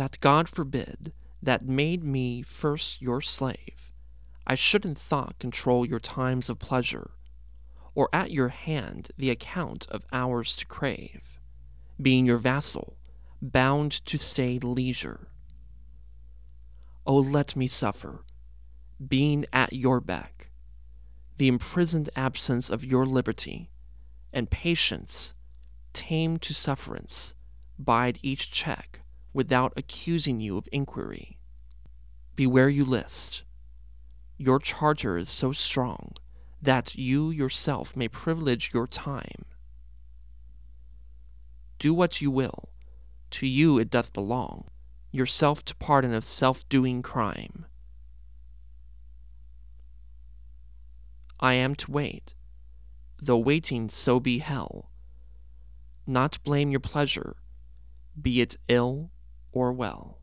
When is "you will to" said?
42.20-43.46